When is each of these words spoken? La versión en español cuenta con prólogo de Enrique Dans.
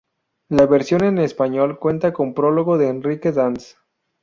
La 0.49 0.65
versión 0.65 1.03
en 1.03 1.19
español 1.19 1.77
cuenta 1.77 2.11
con 2.11 2.33
prólogo 2.33 2.79
de 2.79 2.87
Enrique 2.89 3.31
Dans. 3.31 3.77